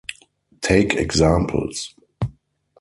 [0.61, 1.93] Take examples.